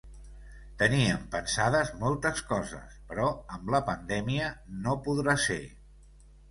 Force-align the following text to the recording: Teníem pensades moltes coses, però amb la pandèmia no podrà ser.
Teníem 0.81 1.27
pensades 1.35 1.91
moltes 2.05 2.43
coses, 2.53 2.97
però 3.13 3.29
amb 3.59 3.73
la 3.77 3.85
pandèmia 3.93 4.53
no 4.89 5.01
podrà 5.09 5.39
ser. 5.51 5.65